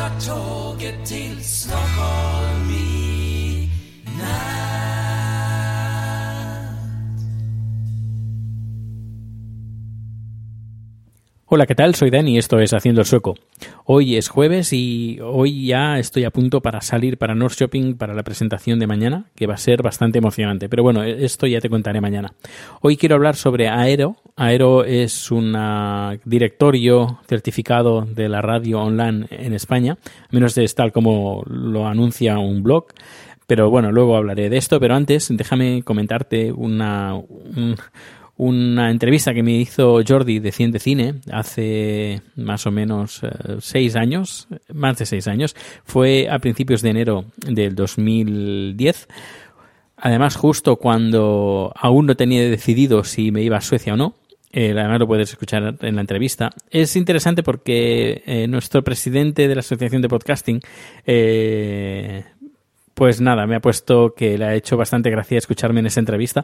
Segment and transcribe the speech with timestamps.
[0.00, 2.29] Tar tåget till Stockholm.
[11.52, 11.96] Hola, ¿qué tal?
[11.96, 13.34] Soy Dani y esto es Haciendo el Sueco.
[13.84, 18.14] Hoy es jueves y hoy ya estoy a punto para salir para North Shopping para
[18.14, 20.68] la presentación de mañana, que va a ser bastante emocionante.
[20.68, 22.34] Pero bueno, esto ya te contaré mañana.
[22.82, 24.14] Hoy quiero hablar sobre Aero.
[24.36, 25.56] Aero es un
[26.24, 32.38] directorio certificado de la radio online en España, a menos es tal como lo anuncia
[32.38, 32.86] un blog.
[33.48, 34.78] Pero bueno, luego hablaré de esto.
[34.78, 37.74] Pero antes, déjame comentarte una, un,
[38.40, 43.28] una entrevista que me hizo Jordi de Cien de Cine hace más o menos eh,
[43.60, 45.54] seis años, más de seis años.
[45.84, 49.08] Fue a principios de enero del 2010.
[49.98, 54.14] Además, justo cuando aún no tenía decidido si me iba a Suecia o no.
[54.52, 56.50] Eh, además lo puedes escuchar en la entrevista.
[56.70, 60.60] Es interesante porque eh, nuestro presidente de la Asociación de Podcasting
[63.00, 66.42] pues nada, me ha puesto que le ha hecho bastante gracia escucharme en esa entrevista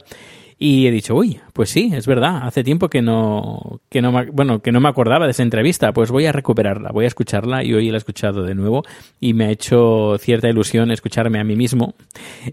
[0.58, 4.62] y he dicho, uy, pues sí, es verdad, hace tiempo que no, que no, bueno,
[4.62, 7.74] que no me acordaba de esa entrevista, pues voy a recuperarla, voy a escucharla y
[7.74, 8.82] hoy la he escuchado de nuevo
[9.20, 11.94] y me ha hecho cierta ilusión escucharme a mí mismo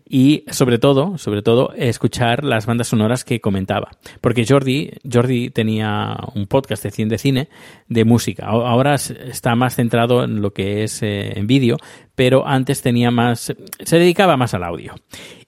[0.06, 6.18] y sobre todo, sobre todo, escuchar las bandas sonoras que comentaba, porque Jordi, Jordi tenía
[6.35, 7.50] un podcast de cine, de cine
[7.88, 11.78] de música, ahora está más centrado en lo que es eh, en vídeo,
[12.16, 14.94] pero antes tenía más, se dedicaba más al audio.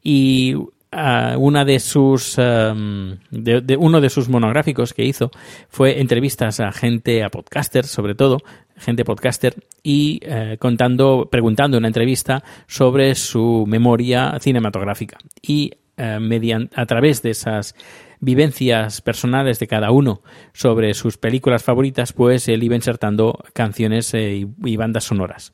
[0.01, 0.55] Y
[0.95, 5.29] Uh, una de sus um, de, uno de sus monográficos que hizo
[5.67, 8.37] fue entrevistas a gente a podcasters sobre todo
[8.77, 15.17] gente podcaster y uh, contando preguntando una entrevista sobre su memoria cinematográfica.
[15.41, 15.73] Y
[16.19, 17.73] mediante a través de esas
[18.19, 24.45] vivencias personales de cada uno sobre sus películas favoritas pues él iba insertando canciones eh,
[24.65, 25.53] y bandas sonoras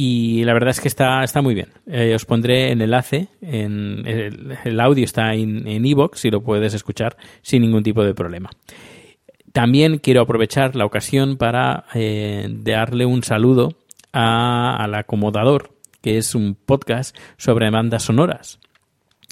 [0.00, 1.70] y la verdad es que está, está muy bien.
[1.88, 6.72] Eh, os pondré el enlace, en, el, audio está en Evox en y lo puedes
[6.72, 8.48] escuchar sin ningún tipo de problema.
[9.52, 13.74] También quiero aprovechar la ocasión para eh, darle un saludo
[14.12, 18.60] a, al acomodador, que es un podcast sobre bandas sonoras.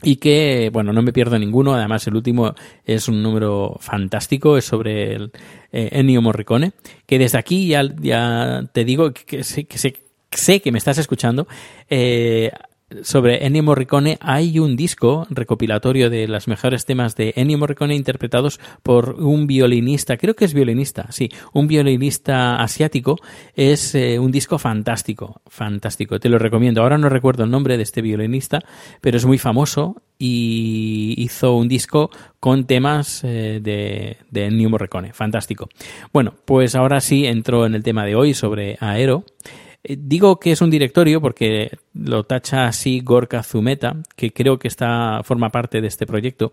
[0.03, 1.75] Y que, bueno, no me pierdo ninguno.
[1.75, 2.55] Además, el último
[2.85, 4.59] es un número fantástico.
[4.59, 5.33] Es sobre el,
[5.73, 6.73] eh, Ennio Morricone.
[7.07, 10.99] Que desde aquí ya, ya te digo que, que, que, se, sé que me estás
[10.99, 11.47] escuchando,
[11.89, 12.51] eh,
[13.03, 18.61] sobre Ennio Morricone hay un disco recopilatorio de los mejores temas de Ennio Morricone interpretados
[18.85, 23.17] por un violinista, creo que es violinista, sí, un violinista asiático.
[23.57, 26.81] Es eh, un disco fantástico, fantástico, te lo recomiendo.
[26.81, 28.61] Ahora no recuerdo el nombre de este violinista,
[29.01, 35.13] pero es muy famoso y hizo un disco con temas eh, de, de Ennio Morricone,
[35.13, 35.69] fantástico.
[36.13, 39.25] Bueno, pues ahora sí entro en el tema de hoy sobre Aero.
[39.89, 45.21] Digo que es un directorio porque lo tacha así Gorka Zumeta, que creo que está,
[45.23, 46.53] forma parte de este proyecto,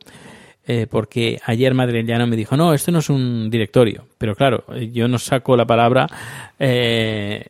[0.65, 4.05] eh, porque ayer Madrillano me dijo, no, esto no es un directorio.
[4.17, 6.07] Pero claro, yo no saco la palabra
[6.59, 7.47] eh,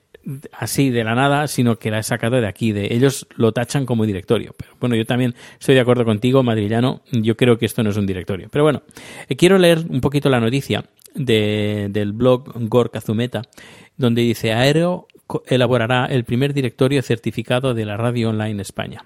[0.54, 2.72] así de la nada, sino que la he sacado de aquí.
[2.72, 4.56] De ellos lo tachan como directorio.
[4.58, 7.02] Pero bueno, yo también estoy de acuerdo contigo, Madrillano.
[7.12, 8.48] Yo creo que esto no es un directorio.
[8.52, 8.84] Pero bueno,
[9.28, 13.44] eh, quiero leer un poquito la noticia de, del blog Gorka Zumeta,
[13.98, 15.08] donde dice Aero
[15.48, 19.06] elaborará el primer directorio certificado de la radio online España.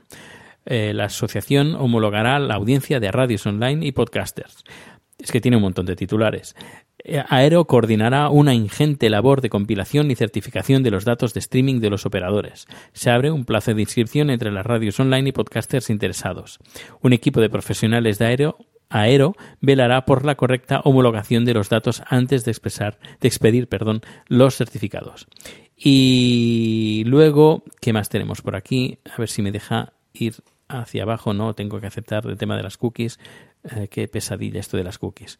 [0.66, 4.64] Eh, la asociación homologará la audiencia de radios online y podcasters.
[5.18, 6.56] Es que tiene un montón de titulares.
[7.04, 11.80] Eh, Aero coordinará una ingente labor de compilación y certificación de los datos de streaming
[11.80, 12.68] de los operadores.
[12.92, 16.60] Se abre un plazo de inscripción entre las radios online y podcasters interesados.
[17.02, 18.58] Un equipo de profesionales de Aero
[18.90, 24.02] Aero velará por la correcta homologación de los datos antes de, expresar, de expedir perdón,
[24.28, 25.28] los certificados.
[25.77, 28.97] Y luego, ¿qué más tenemos por aquí?
[29.13, 30.33] A ver si me deja ir
[30.68, 31.33] hacia abajo.
[31.33, 33.19] No, tengo que aceptar el tema de las cookies.
[33.63, 35.39] Eh, qué pesadilla esto de las cookies.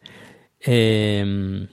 [0.60, 1.66] Eh,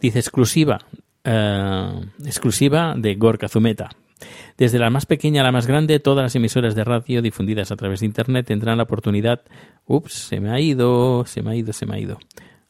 [0.00, 0.78] dice exclusiva.
[1.22, 3.90] eh, exclusiva de Gorka Zumeta.
[4.56, 7.76] Desde la más pequeña a la más grande, todas las emisoras de radio difundidas a
[7.76, 9.42] través de Internet tendrán la oportunidad...
[9.86, 12.18] Ups, se me ha ido, se me ha ido, se me ha ido.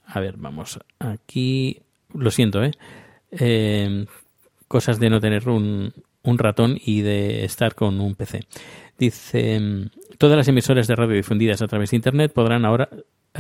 [0.05, 1.81] A ver, vamos aquí...
[2.13, 2.73] Lo siento, ¿eh?
[3.31, 4.07] eh
[4.69, 5.93] cosas de no tener un,
[6.23, 8.47] un ratón y de estar con un PC.
[8.99, 9.61] Dice,
[10.19, 12.89] todas las emisoras de radio difundidas a través de Internet podrán ahora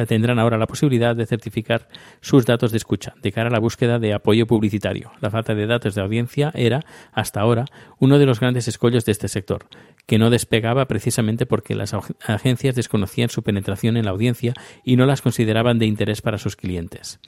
[0.06, 1.88] tendrán ahora la posibilidad de certificar
[2.20, 5.10] sus datos de escucha de cara a la búsqueda de apoyo publicitario.
[5.20, 7.64] La falta de datos de audiencia era, hasta ahora,
[7.98, 9.66] uno de los grandes escollos de este sector,
[10.06, 14.54] que no despegaba precisamente porque las agencias desconocían su penetración en la audiencia
[14.84, 17.20] y no las consideraban de interés para sus clientes.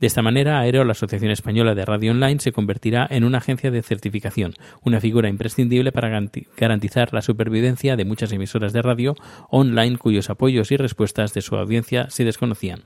[0.00, 3.70] De esta manera, Aero, la Asociación Española de Radio Online, se convertirá en una agencia
[3.70, 6.10] de certificación, una figura imprescindible para
[6.56, 9.14] garantizar la supervivencia de muchas emisoras de radio
[9.50, 12.84] online cuyos apoyos y respuestas de su audiencia se desconocían.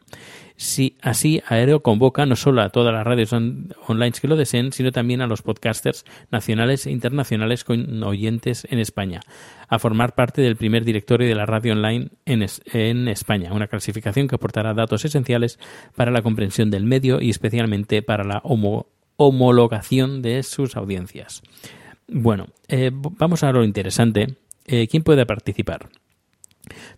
[0.57, 4.73] Si así Aéreo convoca no solo a todas las radios on online que lo deseen,
[4.73, 9.21] sino también a los podcasters nacionales e internacionales con oyentes en España,
[9.69, 13.69] a formar parte del primer directorio de la radio online en, es en España, una
[13.69, 15.59] clasificación que aportará datos esenciales
[15.97, 18.87] para la comprensión del medio y especialmente para la homo
[19.17, 21.43] homologación de sus audiencias.
[22.09, 24.35] Bueno, eh, vamos a lo interesante.
[24.67, 25.91] Eh, ¿Quién puede participar?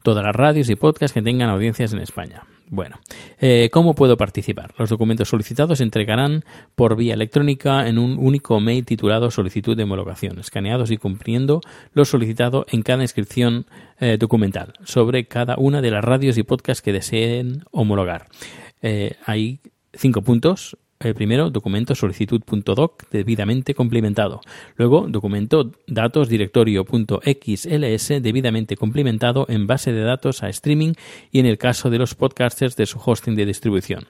[0.03, 2.45] Todas las radios y podcasts que tengan audiencias en España.
[2.75, 2.99] Bueno,
[3.39, 4.73] eh, ¿cómo puedo participar?
[4.79, 6.43] Los documentos solicitados se entregarán
[6.75, 11.61] por vía electrónica en un único mail titulado solicitud de homologación, escaneados y cumpliendo
[11.93, 13.67] lo solicitado en cada inscripción
[14.01, 18.29] eh, documental sobre cada una de las radios y podcasts que deseen homologar.
[18.81, 19.61] Eh, hay
[19.93, 20.79] cinco puntos
[21.15, 24.41] primero, documento solicitud.doc debidamente complementado.
[24.77, 30.93] Luego, documento datos directorio.xls debidamente complementado en base de datos a streaming
[31.31, 34.07] y en el caso de los podcasters de su hosting de distribución.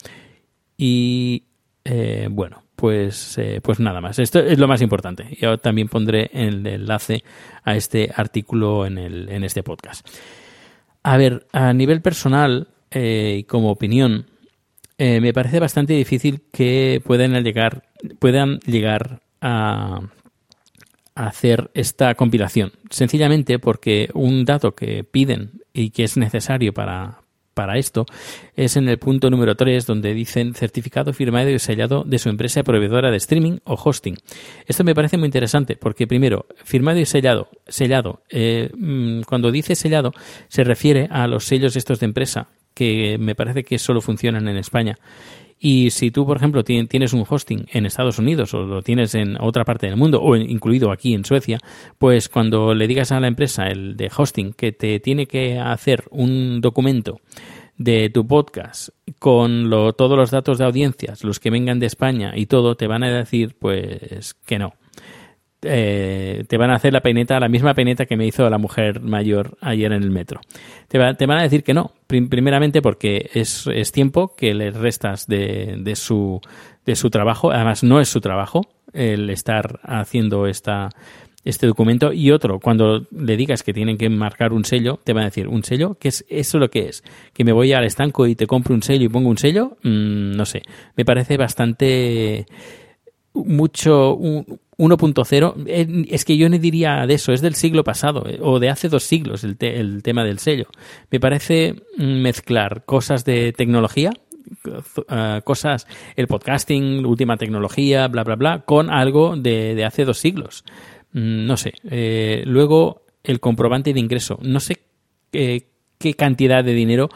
[0.76, 1.44] y
[1.84, 4.18] eh, bueno, pues, eh, pues nada más.
[4.18, 5.38] Esto es lo más importante.
[5.40, 7.24] Yo también pondré el enlace
[7.64, 10.08] a este artículo en, el, en este podcast.
[11.04, 14.26] A ver, a nivel personal y como opinión,
[14.98, 17.84] me parece bastante difícil que puedan llegar,
[18.20, 20.00] puedan llegar a,
[21.16, 22.74] hacer esta compilación.
[22.90, 27.22] Sencillamente porque un dato que piden y que es necesario para,
[27.56, 28.06] para esto
[28.56, 32.64] es en el punto número 3 donde dicen certificado firmado y sellado de su empresa
[32.64, 34.18] proveedora de streaming o hosting.
[34.68, 39.76] Esto me parece muy interesante porque primero, firmado y sellado, sellado, eh, mm, cuando dice
[39.76, 40.12] sellado
[40.50, 44.57] se refiere a los sellos estos de empresa que me parece que solo funcionan en
[44.57, 45.00] España
[45.59, 49.38] y si tú, por ejemplo, tienes un hosting en Estados Unidos o lo tienes en
[49.42, 51.59] otra parte del mundo o incluido aquí en Suecia,
[51.97, 56.06] pues cuando le digas a la empresa, el de hosting, que te tiene que hacer
[56.12, 57.21] un documento
[57.78, 62.33] de tu podcast con lo, todos los datos de audiencias, los que vengan de España
[62.35, 64.74] y todo, te van a decir pues que no
[65.66, 69.02] eh, te van a hacer la peineta, la misma peineta que me hizo la mujer
[69.02, 70.42] mayor ayer en el metro.
[70.88, 75.76] Te, van a decir que no, primeramente porque es, es, tiempo que le restas de,
[75.80, 76.40] de, su,
[76.86, 78.62] de su trabajo, además no es su trabajo
[78.94, 80.90] el estar haciendo esta,
[81.45, 85.24] este documento y otro, cuando le digas que tienen que marcar un sello, te van
[85.24, 85.95] a decir, ¿un sello?
[86.00, 87.04] ¿Qué es eso lo que es?
[87.34, 89.78] ¿Que me voy al estanco y te compro un sello y pongo un sello?
[89.84, 90.64] Mm, no sé,
[90.98, 92.48] me parece bastante
[93.35, 94.18] mucho
[94.77, 98.59] 1.0 eh, es que yo no diría de eso, es del siglo pasado eh, o
[98.59, 100.68] de hace dos siglos el, te, el tema del sello.
[101.11, 104.11] Me parece mezclar cosas de tecnología,
[104.65, 110.18] uh, cosas, el podcasting, última tecnología, bla, bla, bla, con algo de, de hace dos
[110.18, 110.63] siglos.
[111.13, 111.73] Mm, no sé.
[111.89, 114.39] Eh, luego, el comprobante de ingreso.
[114.42, 114.80] No sé
[115.31, 117.09] qué cantidad de dinero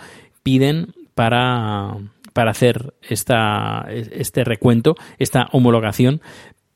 [0.44, 1.98] piden para
[2.40, 6.22] para hacer esta, este recuento, esta homologación,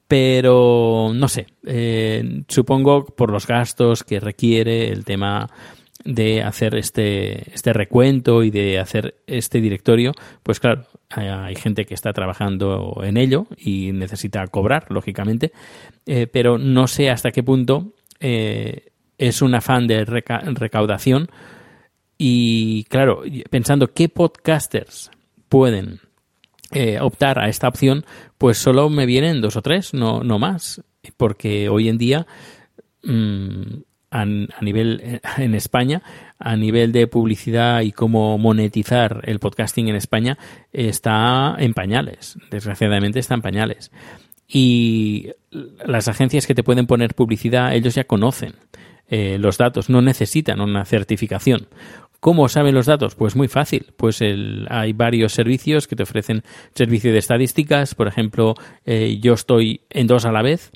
[0.09, 5.49] pero no sé, eh, supongo por los gastos que requiere el tema
[6.03, 10.11] de hacer este, este recuento y de hacer este directorio,
[10.43, 15.53] pues claro, hay, gente que está trabajando en ello y necesita cobrar, lógicamente,
[16.05, 21.29] eh, pero no sé hasta qué punto eh, es un afán de reca- recaudación
[22.17, 25.09] y claro, pensando qué podcasters
[25.53, 25.99] pueden
[26.71, 28.05] eh, optar a esta opción,
[28.39, 30.81] pues solo me vienen dos o tres, no, no más,
[31.15, 32.25] porque hoy en día
[33.03, 33.61] mm,
[34.09, 36.01] a, nivel en España,
[36.39, 40.39] a nivel de publicidad y cómo monetizar el podcasting en España
[40.71, 43.91] está en pañales, desgraciadamente está en pañales.
[44.47, 45.33] Y
[45.85, 48.55] las agencias que te pueden poner publicidad, ellos ya conocen
[49.07, 51.67] eh, los datos, no necesitan una certificación.
[52.23, 53.15] ¿Cómo saben los datos?
[53.15, 53.87] Pues muy fácil.
[53.97, 56.41] Pues el- hay varios servicios que te ofrecen
[56.73, 57.95] servicio de estadísticas.
[57.95, 60.71] Por ejemplo, eh, yo estoy en dos a la vez.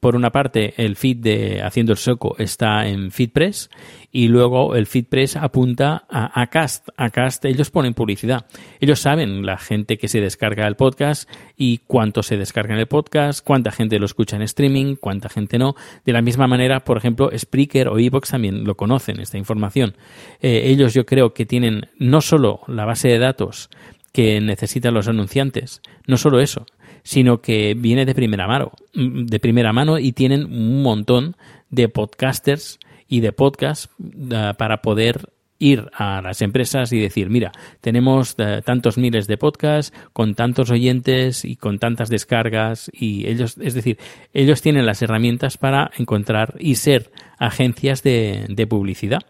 [0.00, 3.68] Por una parte, el feed de Haciendo el Soco está en FeedPress
[4.10, 6.88] y luego el FeedPress apunta a Acast.
[6.96, 8.46] Acast, ellos ponen publicidad.
[8.80, 12.86] Ellos saben la gente que se descarga el podcast y cuánto se descarga en el
[12.86, 15.74] podcast, cuánta gente lo escucha en streaming, cuánta gente no.
[16.06, 19.96] De la misma manera, por ejemplo, Spreaker o Evox también lo conocen, esta información.
[20.40, 23.68] Eh, ellos yo creo que tienen no solo la base de datos
[24.12, 26.64] que necesitan los anunciantes, no solo eso,
[27.02, 31.36] sino que viene de primera mano, mm, de primera mano y tienen un montón
[31.70, 32.78] de podcasters
[33.08, 33.88] y de podcasts
[34.30, 35.30] eh, para poder
[35.60, 40.70] ir a las empresas y decir, mira, tenemos eh, tantos miles de podcasts con tantos
[40.70, 43.98] oyentes y con tantas descargas y ellos, es decir,
[44.32, 49.20] ellos tienen las herramientas para encontrar y ser agencias de, publicidad.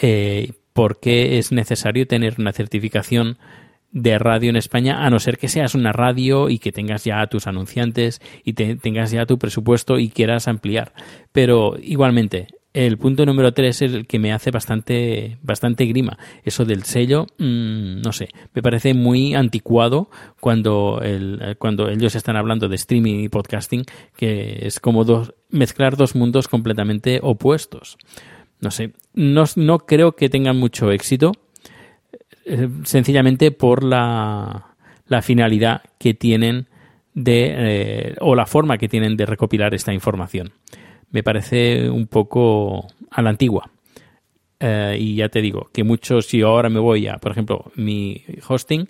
[0.00, 3.36] Eh, ¿Por qué es necesario tener una certificación
[3.92, 7.26] de radio en España, a no ser que seas una radio y que tengas ya
[7.26, 10.92] tus anunciantes y te- tengas ya tu presupuesto y quieras ampliar.
[11.32, 16.18] Pero igualmente, el punto número tres es el que me hace bastante, bastante grima.
[16.42, 20.08] Eso del sello, mm, no sé, me parece muy anticuado
[20.40, 23.84] cuando, el, cuando ellos están hablando de streaming y podcasting,
[24.16, 27.98] que es como dos, mezclar dos mundos completamente opuestos.
[28.58, 31.32] No sé, no, no creo que tengan mucho éxito
[32.44, 34.68] eh, sencillamente por la,
[35.22, 36.68] finalidad que tienen
[37.12, 40.52] de eh, o la forma que tienen de recopilar esta información.
[41.10, 43.70] Me parece un poco a la antigua.
[44.58, 48.24] Eh, y ya te digo que muchos, si ahora me voy a, por ejemplo, mi
[48.48, 48.88] hosting,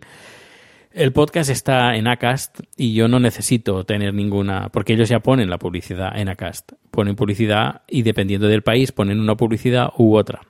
[0.92, 5.48] el podcast está en Acast y yo no necesito tener ninguna, porque ellos ya ponen
[5.48, 6.72] la publicidad en Acast.
[6.90, 10.42] Ponen publicidad y dependiendo del país ponen una publicidad u otra.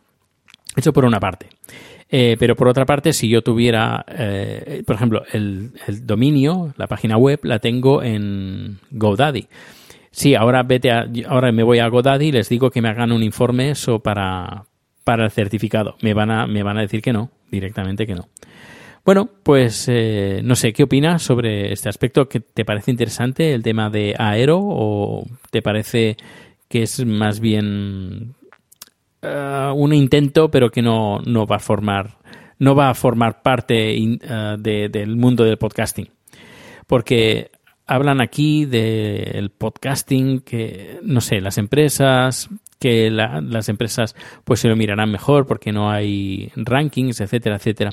[0.74, 1.48] Eso por una parte.
[2.14, 7.16] Eh, pero por otra parte, si yo tuviera, eh, por ejemplo, el, dominio, la página
[7.16, 9.48] web, la tengo en GoDaddy.
[10.10, 13.12] Sí, ahora vete a, ahora me voy a GoDaddy y les digo que me hagan
[13.12, 14.66] un informe eso para,
[15.04, 15.96] para el certificado.
[16.02, 18.28] Me van a, me van a decir que no, directamente que no.
[19.06, 22.28] Bueno, pues eh, no sé, ¿qué opinas sobre este aspecto?
[22.28, 26.18] ¿Qué ¿Te parece interesante el tema de Aero o te parece
[26.68, 28.34] que es más bien
[29.22, 32.18] eh, un intento, pero que no, no va a formar
[32.58, 34.18] no va a formar parte eh,
[34.58, 36.08] de- del mundo del podcasting.
[36.86, 37.50] Porque
[37.86, 42.48] hablan aquí del podcasting, que no sé, las empresas,
[42.78, 44.14] que la- las empresas
[44.44, 47.90] pues se lo mirarán mejor porque no hay rankings, etcétera, etcétera.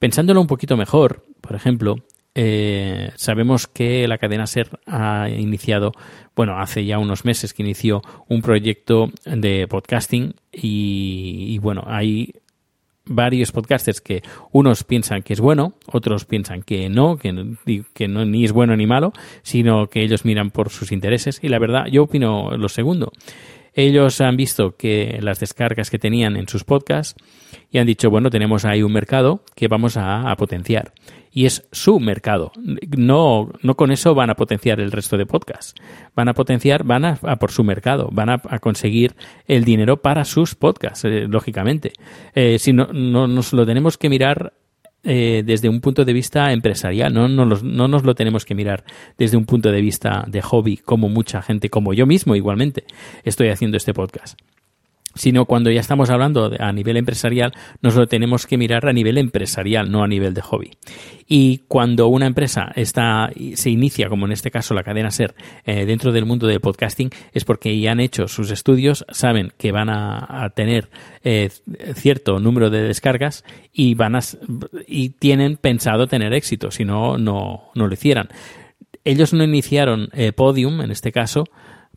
[0.00, 1.94] Pensándolo un poquito mejor, por ejemplo,
[2.34, 5.92] eh, sabemos que la cadena SER ha iniciado,
[6.36, 12.34] bueno, hace ya unos meses que inició un proyecto de podcasting y, bueno, hay
[13.04, 14.22] varios podcasters que
[14.52, 17.56] unos piensan que es bueno, otros piensan que no, que,
[17.92, 21.40] que no, ni es bueno ni malo, sino que ellos miran por sus intereses.
[21.42, 23.10] Y la verdad, yo opino lo segundo.
[23.74, 27.14] Ellos han visto que las descargas que tenían en sus podcasts
[27.70, 30.92] y han dicho, bueno, tenemos ahí un mercado que vamos a, potenciar.
[31.32, 32.50] Y es su mercado.
[32.96, 35.74] No, no con eso van a potenciar el resto de podcasts.
[36.16, 39.14] Van a potenciar, van a, por su mercado, van a, a conseguir
[39.46, 41.92] el dinero para sus podcasts, eh, lógicamente.
[42.34, 44.54] Eh, si no, no nos lo tenemos que mirar
[45.04, 48.54] eh, desde un punto de vista empresarial, no, no, los- no nos lo tenemos que
[48.54, 48.84] mirar
[49.18, 52.84] desde un punto de vista de hobby, como mucha gente, como yo mismo igualmente,
[53.24, 54.38] estoy haciendo este podcast
[55.14, 57.52] sino cuando ya estamos hablando a nivel empresarial,
[57.82, 60.70] nos lo tenemos que mirar a nivel empresarial, no a nivel de hobby.
[61.26, 65.84] Y cuando una empresa está, se inicia, como en este caso la cadena SER, eh,
[65.86, 69.90] dentro del mundo del podcasting, es porque ya han hecho sus estudios, saben que van
[69.90, 70.88] a, tener
[71.22, 71.50] eh,
[71.94, 74.20] cierto número de descargas y van a,
[74.86, 78.28] y tienen pensado tener éxito, si no, no, no lo hicieran
[79.04, 81.44] ellos no iniciaron eh, Podium, en este caso,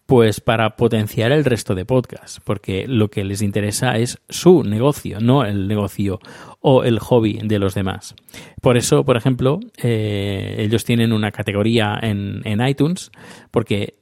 [0.06, 5.20] pues para potenciar el resto de podcasts, porque lo que les interesa es su negocio,
[5.20, 6.20] no el negocio
[6.60, 8.16] o el hobby de los demás.
[8.62, 13.12] Por eso, por ejemplo, eh, ellos tienen una categoría en, en iTunes,
[13.52, 13.96] porque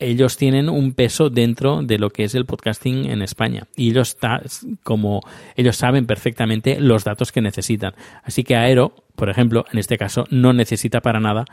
[0.00, 4.10] ellos tienen un peso dentro de lo que es el podcasting en España y ellos
[4.10, 4.40] está,
[4.82, 5.20] como
[5.56, 7.92] ellos saben perfectamente los datos que necesitan.
[8.24, 11.44] Así que Aero, por ejemplo, en este caso no necesita para nada,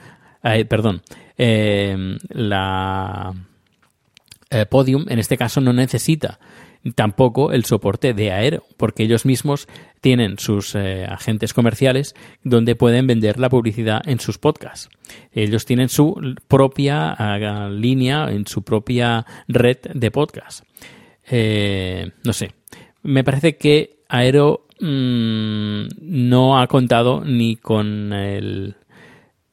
[0.43, 1.01] eh, perdón,
[1.37, 3.33] eh, la
[4.49, 6.39] eh, Podium en este caso no necesita
[6.95, 9.67] tampoco el soporte de Aero, porque ellos mismos
[10.01, 14.89] tienen sus eh, agentes comerciales donde pueden vender la publicidad en sus podcasts.
[15.31, 20.63] Ellos tienen su propia uh, línea, en su propia red de podcast.
[21.29, 22.51] Eh, no sé,
[23.03, 28.75] me parece que Aero mmm, no ha contado ni con el,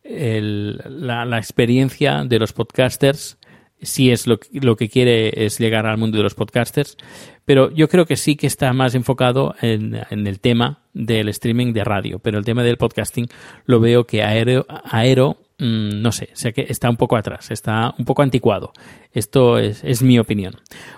[0.05, 3.39] la experiencia de los podcasters
[3.85, 6.97] si es lo, lo, que quiere es llegar al mundo de los podcasters,
[7.45, 11.73] pero yo creo que sí que está más enfocado en, en el tema del streaming
[11.73, 13.29] de radio, pero el tema del podcasting
[13.67, 17.95] lo veo que Aero, Aero mmm, no sé, sé que está un poco atrás, está
[17.99, 18.73] un poco anticuado.
[19.13, 20.55] Esto es, es mi opinión.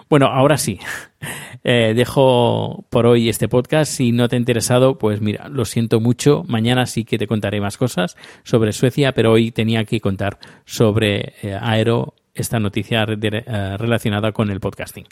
[0.09, 0.78] Bueno, ahora sí,
[1.64, 3.93] eh, dejo por hoy este podcast.
[3.93, 6.45] Si no te ha interesado, pues mira, lo siento mucho.
[6.47, 11.35] Mañana sí que te contaré más cosas sobre Suecia, pero hoy tenía que contar sobre
[11.43, 15.05] eh, Aero esta noticia uh, relacionada con el podcasting.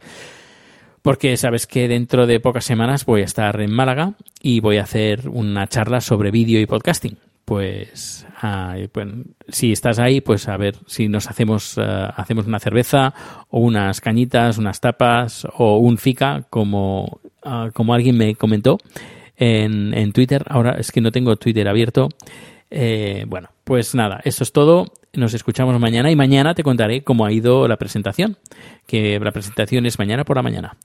[1.02, 4.84] Porque sabes que dentro de pocas semanas voy a estar en Málaga y voy a
[4.84, 7.18] hacer una charla sobre vídeo y podcasting.
[7.44, 9.08] Pues, uh, pues,
[9.48, 13.12] si estás ahí, pues a ver si nos hacemos, uh, hacemos una cerveza
[13.50, 17.20] o unas cañitas, unas tapas o un fica, como,
[17.74, 18.78] como alguien me comentó
[19.36, 20.44] en, en Twitter.
[20.48, 22.08] Ahora es que no tengo Twitter abierto.
[22.70, 24.86] Eh, bueno, pues nada, eso es todo.
[25.16, 28.36] Nos escuchamos mañana y mañana te contaré cómo ha ido la presentación,
[28.86, 30.76] que la presentación es mañana por la mañana.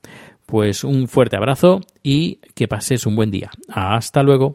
[0.46, 3.50] Pues un fuerte abrazo y que pases un buen día.
[3.68, 4.54] Hasta luego.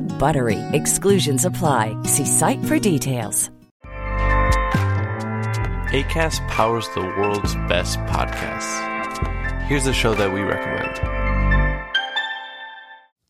[0.19, 0.59] BUTTERY.
[0.73, 1.95] Exclusions apply.
[2.05, 3.51] See site for details.
[5.91, 8.87] ACAST powers the world's best podcasts.
[9.67, 11.20] Here's a show that we recommend.